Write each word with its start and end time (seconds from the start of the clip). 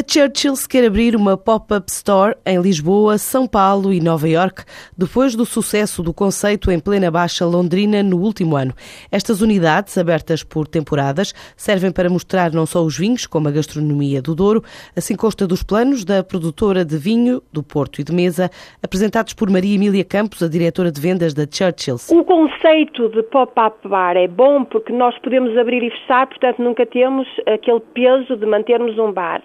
A 0.00 0.02
Churchill's 0.02 0.66
quer 0.66 0.86
abrir 0.86 1.14
uma 1.14 1.36
pop-up 1.36 1.90
store 1.90 2.34
em 2.46 2.58
Lisboa, 2.58 3.18
São 3.18 3.46
Paulo 3.46 3.92
e 3.92 4.00
Nova 4.00 4.26
York, 4.26 4.64
depois 4.96 5.36
do 5.36 5.44
sucesso 5.44 6.02
do 6.02 6.14
conceito 6.14 6.70
em 6.70 6.80
plena 6.80 7.10
baixa 7.10 7.44
londrina 7.44 8.02
no 8.02 8.16
último 8.16 8.56
ano. 8.56 8.72
Estas 9.12 9.42
unidades, 9.42 9.98
abertas 9.98 10.42
por 10.42 10.66
temporadas, 10.66 11.34
servem 11.54 11.92
para 11.92 12.08
mostrar 12.08 12.50
não 12.50 12.64
só 12.64 12.82
os 12.82 12.96
vinhos, 12.96 13.26
como 13.26 13.48
a 13.48 13.50
gastronomia 13.50 14.22
do 14.22 14.34
Douro, 14.34 14.64
assim 14.96 15.14
consta 15.14 15.46
dos 15.46 15.62
planos 15.62 16.02
da 16.02 16.24
produtora 16.24 16.82
de 16.82 16.96
vinho 16.96 17.42
do 17.52 17.62
Porto 17.62 18.00
e 18.00 18.04
de 18.04 18.14
Mesa, 18.14 18.50
apresentados 18.82 19.34
por 19.34 19.50
Maria 19.50 19.74
Emília 19.74 20.02
Campos, 20.02 20.42
a 20.42 20.48
diretora 20.48 20.90
de 20.90 20.98
vendas 20.98 21.34
da 21.34 21.42
Churchill's. 21.42 22.08
O 22.08 22.24
conceito 22.24 23.10
de 23.10 23.22
pop-up 23.24 23.86
bar 23.86 24.16
é 24.16 24.26
bom 24.26 24.64
porque 24.64 24.94
nós 24.94 25.14
podemos 25.18 25.54
abrir 25.58 25.82
e 25.82 25.90
fechar, 25.90 26.26
portanto 26.26 26.62
nunca 26.62 26.86
temos 26.86 27.28
aquele 27.46 27.80
peso 27.92 28.34
de 28.34 28.46
mantermos 28.46 28.98
um 28.98 29.12
bar. 29.12 29.42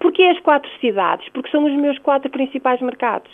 Porquê 0.00 0.24
as 0.24 0.40
quatro 0.40 0.70
cidades? 0.80 1.28
Porque 1.30 1.50
são 1.50 1.64
os 1.64 1.72
meus 1.72 1.98
quatro 1.98 2.30
principais 2.30 2.80
mercados. 2.80 3.30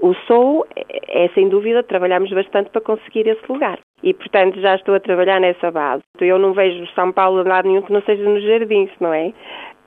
O 0.00 0.14
Sou 0.26 0.64
é, 0.76 1.28
sem 1.34 1.48
dúvida, 1.48 1.82
trabalhamos 1.82 2.30
bastante 2.30 2.70
para 2.70 2.80
conseguir 2.80 3.26
esse 3.26 3.42
lugar. 3.50 3.78
E, 4.02 4.14
portanto, 4.14 4.60
já 4.60 4.76
estou 4.76 4.94
a 4.94 5.00
trabalhar 5.00 5.40
nessa 5.40 5.70
base. 5.70 6.02
Eu 6.20 6.38
não 6.38 6.52
vejo 6.52 6.86
São 6.94 7.12
Paulo 7.12 7.42
de 7.42 7.48
lado 7.48 7.68
nenhum 7.68 7.82
que 7.82 7.92
não 7.92 8.00
seja 8.02 8.22
nos 8.22 8.42
jardins, 8.44 8.90
não 9.00 9.12
é? 9.12 9.32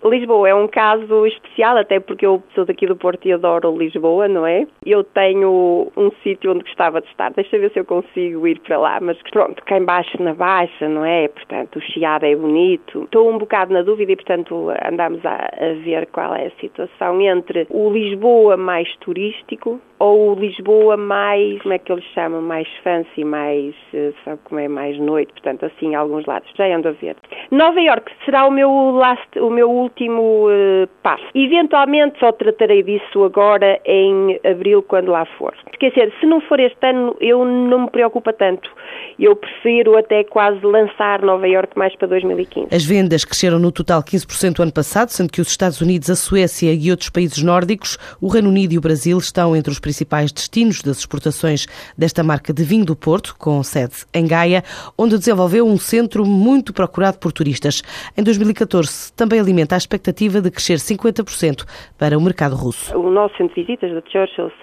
Lisboa 0.04 0.50
é 0.50 0.56
um 0.56 0.68
caso 0.68 1.26
especial, 1.26 1.78
até 1.78 2.00
porque 2.00 2.26
eu 2.26 2.44
sou 2.54 2.66
daqui 2.66 2.86
do 2.86 2.96
Porto 2.96 3.26
e 3.28 3.34
adoro 3.34 3.78
Lisboa, 3.78 4.28
não 4.28 4.46
é? 4.46 4.68
Eu 4.86 5.04
tenho 5.04 5.92
um 5.96 6.12
sítio 6.22 6.52
onde 6.52 6.64
gostava 6.64 7.02
de 7.02 7.08
estar, 7.08 7.32
deixa 7.32 7.58
ver 7.58 7.72
se 7.72 7.80
eu 7.80 7.86
consigo 7.86 8.48
ir 8.48 8.60
para 8.60 8.78
lá, 8.78 9.00
mas 9.02 9.18
pronto, 9.32 9.64
cá 9.64 9.78
embaixo 9.78 10.22
na 10.22 10.34
Baixa, 10.34 10.88
não 10.88 11.06
é? 11.06 11.28
Portanto, 11.28 11.78
o 11.78 11.82
Chiado 11.82 12.26
é 12.26 12.36
bonito. 12.36 13.04
Estou 13.04 13.30
um 13.30 13.38
bocado 13.38 13.74
na 13.74 13.82
dúvida 13.82 14.12
e, 14.12 14.16
portanto, 14.16 14.70
andamos 14.86 15.26
a, 15.26 15.36
a 15.36 15.74
ver 15.84 16.08
qual 16.08 16.36
é 16.36 16.48
a 16.48 16.52
situação 16.60 17.22
entre 17.22 17.68
o 17.70 17.90
Lisboa 17.90 18.58
mais 18.58 18.94
turístico 18.98 19.80
ou 20.00 20.32
o 20.32 20.36
Lisboa 20.36 20.98
mais, 20.98 21.62
como 21.62 21.74
é 21.74 21.80
que 21.80 21.90
eles 21.90 22.04
chamam, 22.14 22.42
mais 22.42 22.68
fancy, 22.84 23.24
mais, 23.24 23.74
eh, 23.94 24.12
sabe 24.26 24.40
como 24.44 24.60
é, 24.60 24.68
mais 24.68 25.00
noite, 25.00 25.32
portanto, 25.32 25.66
assim, 25.66 25.96
alguns 25.96 26.26
lados. 26.26 26.52
Já 26.58 26.66
ando 26.76 26.90
a 26.90 26.92
ver. 26.92 27.16
Nova 27.52 27.80
York 27.80 28.12
será 28.26 28.46
o 28.46 28.52
meu 28.52 28.92
last, 28.92 29.40
o 29.40 29.50
meu 29.50 29.72
último 29.72 29.93
uh, 30.02 30.88
passo. 31.02 31.24
Eventualmente 31.36 32.20
só 32.20 32.32
tratarei 32.32 32.84
disso 32.84 33.24
agora 33.24 33.80
em 33.86 34.40
abril, 34.44 34.82
quando 34.84 35.12
lá 35.12 35.26
for. 35.38 35.54
Dizer, 35.80 36.14
se 36.20 36.26
não 36.26 36.40
for 36.42 36.60
este 36.60 36.88
ano, 36.88 37.16
eu 37.20 37.44
não 37.44 37.82
me 37.82 37.90
preocupa 37.90 38.32
tanto. 38.32 38.70
Eu 39.20 39.36
prefiro 39.36 39.98
até 39.98 40.24
quase 40.24 40.66
lançar 40.66 41.22
Nova 41.22 41.48
York 41.48 41.78
mais 41.78 41.96
para 41.96 42.08
2015. 42.08 42.74
As 42.74 42.86
vendas 42.86 43.26
cresceram 43.26 43.60
no 43.60 43.72
total 43.72 44.02
15% 44.02 44.60
ano 44.60 44.72
passado, 44.72 45.10
sendo 45.10 45.32
que 45.32 45.42
os 45.42 45.50
Estados 45.50 45.82
Unidos, 45.82 46.10
a 46.10 46.16
Suécia 46.16 46.74
e 46.74 46.90
outros 46.90 47.10
países 47.10 47.44
nórdicos, 47.44 47.98
o 48.22 48.28
Reino 48.28 48.50
Unido 48.50 48.74
e 48.74 48.78
o 48.78 48.82
Brasil 48.82 49.18
estão 49.18 49.56
entre 49.56 49.72
os 49.72 49.80
principais 49.80 50.32
destinos 50.32 50.82
das 50.82 51.00
exportações 51.00 51.68
desta 51.98 52.24
marca 52.24 52.54
de 52.54 52.64
vinho 52.64 52.86
do 52.86 52.96
Porto, 52.96 53.36
com 53.38 53.62
sede 53.62 54.06
em 54.14 54.26
Gaia, 54.26 54.64
onde 54.98 55.18
desenvolveu 55.18 55.68
um 55.68 55.78
centro 55.78 56.26
muito 56.26 56.74
procurado 56.74 57.18
por 57.18 57.32
turistas. 57.32 57.82
Em 58.18 58.24
2014, 58.24 59.12
também 59.14 59.40
alimenta 59.40 59.76
expectativa 59.84 60.42
de 60.42 60.50
crescer 60.50 60.78
50% 60.78 61.66
para 61.98 62.18
o 62.18 62.22
mercado 62.22 62.56
russo. 62.56 62.98
O 62.98 63.10
nosso 63.10 63.36
centro 63.38 63.56
de 63.56 63.62
visitas 63.62 63.92
da 63.94 64.02
Churchill's 64.10 64.54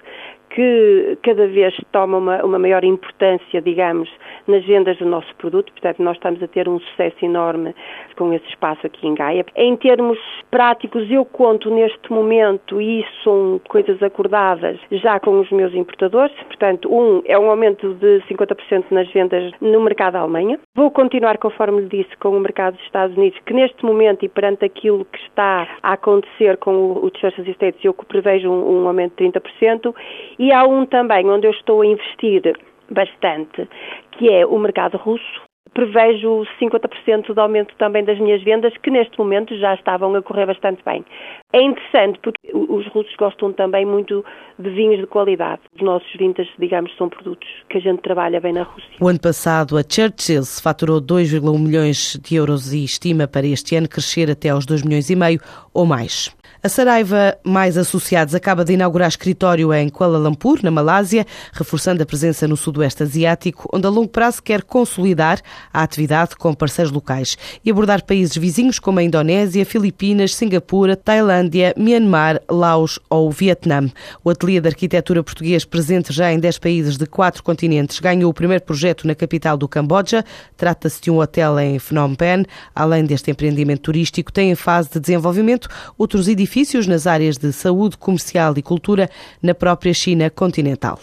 que 0.51 1.19
cada 1.23 1.47
vez 1.47 1.75
toma 1.93 2.19
uma, 2.19 2.45
uma, 2.45 2.59
maior 2.59 2.85
importância, 2.85 3.63
digamos, 3.63 4.09
nas 4.47 4.65
vendas 4.65 4.99
do 4.99 5.07
nosso 5.07 5.35
produto. 5.37 5.73
Portanto, 5.73 6.03
nós 6.03 6.17
estamos 6.17 6.43
a 6.43 6.49
ter 6.49 6.69
um 6.69 6.79
sucesso 6.81 7.25
enorme 7.25 7.75
com 8.17 8.33
esse 8.33 8.47
espaço 8.49 8.87
aqui 8.87 9.07
em 9.07 9.15
Gaia. 9.15 9.45
Em 9.57 9.77
termos 9.77 10.19
práticos, 10.51 11.11
eu 11.11 11.25
conto 11.25 11.71
neste 11.71 12.13
momento, 12.13 12.81
e 12.81 13.01
isso 13.01 13.23
são 13.25 13.61
coisas 13.69 14.03
acordadas 14.03 14.79
já 14.91 15.21
com 15.21 15.41
os 15.41 15.51
meus 15.51 15.73
importadores. 15.75 16.35
Portanto, 16.47 16.93
um 16.93 17.23
é 17.25 17.39
um 17.39 17.49
aumento 17.49 17.95
de 17.95 18.21
50% 18.29 18.87
nas 18.91 19.11
vendas 19.13 19.53
no 19.61 19.81
mercado 19.81 20.15
da 20.15 20.21
Alemanha. 20.21 20.59
Vou 20.75 20.91
continuar, 20.91 21.39
conforme 21.39 21.83
lhe 21.83 21.89
disse, 21.89 22.17
com 22.19 22.31
o 22.31 22.41
mercado 22.41 22.75
dos 22.75 22.85
Estados 22.85 23.17
Unidos, 23.17 23.39
que 23.47 23.55
neste 23.55 23.85
momento 23.85 24.25
e 24.25 24.29
perante 24.29 24.65
aquilo 24.65 25.05
que 25.05 25.19
está 25.19 25.69
a 25.83 25.93
acontecer 25.93 26.57
com 26.57 26.75
o, 26.75 27.07
o 27.07 27.11
Churches 27.17 27.47
Estates, 27.47 27.85
eu 27.85 27.95
prevejo 27.95 28.51
um, 28.51 28.83
um 28.83 28.89
aumento 28.89 29.23
de 29.23 29.31
30%. 29.31 29.95
E 30.39 30.50
há 30.53 30.65
um 30.65 30.87
também 30.87 31.29
onde 31.29 31.47
eu 31.47 31.53
estou 31.53 31.83
a 31.83 31.87
investir 31.87 32.43
bastante, 32.91 33.69
que 34.13 34.29
é 34.33 34.45
o 34.45 34.59
mercado 34.59 34.97
russo. 34.97 35.49
Prevejo 35.73 36.45
50% 36.61 37.33
de 37.33 37.41
aumento 37.41 37.77
também 37.77 38.05
das 38.05 38.19
minhas 38.19 38.43
vendas, 38.43 38.77
que 38.79 38.91
neste 38.91 39.17
momento 39.17 39.57
já 39.57 39.75
estavam 39.75 40.13
a 40.17 40.23
correr 40.23 40.47
bastante 40.47 40.83
bem. 40.85 41.05
É 41.53 41.63
interessante 41.63 42.19
porque 42.21 42.51
os 42.53 42.85
russos 42.89 43.15
gostam 43.17 43.53
também 43.53 43.87
muito 43.87 44.25
de 44.59 44.69
vinhos 44.69 44.99
de 44.99 45.07
qualidade. 45.07 45.61
Os 45.77 45.81
nossos 45.81 46.13
vintage, 46.19 46.51
digamos, 46.59 46.93
são 46.97 47.09
produtos 47.09 47.49
que 47.69 47.79
a 47.79 47.81
gente 47.81 48.03
trabalha 48.03 48.41
bem 48.41 48.53
na 48.53 48.65
Rússia. 48.65 48.91
O 49.01 49.07
ano 49.07 49.21
passado, 49.21 49.79
a 49.79 49.83
Churchill's 49.83 50.61
faturou 50.61 51.01
2,1 51.01 51.57
milhões 51.57 52.19
de 52.21 52.35
euros 52.35 52.73
e 52.73 52.83
estima 52.83 53.29
para 53.29 53.47
este 53.47 53.77
ano 53.77 53.89
crescer 53.89 54.29
até 54.29 54.49
aos 54.49 54.67
2 54.67 54.83
milhões 54.83 55.09
e 55.09 55.15
meio 55.15 55.39
ou 55.73 55.87
mais. 55.87 56.35
A 56.63 56.69
Saraiva 56.69 57.39
Mais 57.43 57.79
Associados 57.79 58.35
acaba 58.35 58.67
de 58.67 58.75
inaugurar 58.75 59.09
escritório 59.09 59.73
em 59.73 59.89
Kuala 59.89 60.19
Lumpur, 60.19 60.59
na 60.63 60.71
Malásia, 60.71 61.27
reforçando 61.55 62.03
a 62.03 62.07
presença 62.07 62.47
no 62.47 62.55
Sudoeste 62.55 63.03
Asiático, 63.03 63.67
onde 63.73 63.87
a 63.87 63.89
longo 63.89 64.09
prazo 64.09 64.43
quer 64.43 64.63
consolidar 64.63 65.41
a 65.73 65.83
atividade 65.83 66.37
com 66.37 66.53
parceiros 66.53 66.93
locais 66.93 67.39
e 67.65 67.71
abordar 67.71 68.05
países 68.05 68.37
vizinhos 68.37 68.79
como 68.79 68.99
a 68.99 69.03
Indonésia, 69.03 69.65
Filipinas, 69.65 70.35
Singapura, 70.35 70.95
Tailândia, 70.97 71.73
Myanmar, 71.79 72.43
Laos 72.47 72.99
ou 73.09 73.31
Vietnã. 73.31 73.89
O 74.23 74.29
Ateliê 74.29 74.61
de 74.61 74.69
Arquitetura 74.69 75.23
Português, 75.23 75.65
presente 75.65 76.13
já 76.13 76.31
em 76.31 76.39
10 76.39 76.59
países 76.59 76.99
de 76.99 77.07
quatro 77.07 77.43
continentes, 77.43 77.99
ganhou 78.01 78.31
o 78.31 78.35
primeiro 78.35 78.63
projeto 78.63 79.07
na 79.07 79.15
capital 79.15 79.57
do 79.57 79.67
Camboja. 79.67 80.23
Trata-se 80.59 81.01
de 81.01 81.11
um 81.11 81.21
hotel 81.21 81.59
em 81.59 81.79
Phnom 81.79 82.15
Penh. 82.15 82.45
Além 82.75 83.07
deste 83.07 83.31
empreendimento 83.31 83.81
turístico, 83.81 84.31
tem 84.31 84.51
em 84.51 84.55
fase 84.55 84.91
de 84.91 85.01
desenvolvimento 85.01 85.67
outros 85.97 86.29
edifícios 86.29 86.50
edifícios 86.51 86.89
nas 86.89 87.07
áreas 87.07 87.39
de 87.39 87.53
saúde, 87.53 87.97
comercial 87.97 88.53
e 88.57 88.63
cultura 88.63 89.09
na 89.41 89.55
própria 89.55 89.95
China 89.95 90.29
continental. 90.29 90.99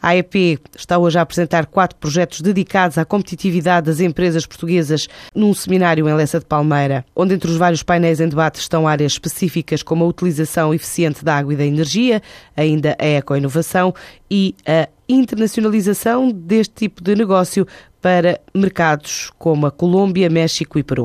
A 0.00 0.10
AEP 0.10 0.60
está 0.76 0.96
hoje 0.98 1.18
a 1.18 1.22
apresentar 1.22 1.66
quatro 1.66 1.98
projetos 1.98 2.40
dedicados 2.40 2.96
à 2.96 3.04
competitividade 3.04 3.86
das 3.86 3.98
empresas 3.98 4.46
portuguesas 4.46 5.08
num 5.34 5.52
seminário 5.52 6.08
em 6.08 6.14
Lessa 6.14 6.38
de 6.38 6.44
Palmeira, 6.44 7.04
onde 7.14 7.34
entre 7.34 7.50
os 7.50 7.56
vários 7.56 7.82
painéis 7.82 8.20
em 8.20 8.28
debate 8.28 8.60
estão 8.60 8.86
áreas 8.86 9.12
específicas 9.12 9.82
como 9.82 10.04
a 10.04 10.08
utilização 10.08 10.72
eficiente 10.72 11.24
da 11.24 11.36
água 11.36 11.52
e 11.52 11.56
da 11.56 11.66
energia, 11.66 12.22
ainda 12.56 12.96
a 12.96 13.06
ecoinovação 13.06 13.92
e 14.30 14.54
a 14.64 14.88
internacionalização 15.08 16.30
deste 16.30 16.74
tipo 16.74 17.02
de 17.02 17.16
negócio 17.16 17.66
para 18.00 18.38
mercados 18.54 19.32
como 19.38 19.66
a 19.66 19.70
Colômbia, 19.70 20.28
México 20.28 20.78
e 20.78 20.82
Peru. 20.82 21.02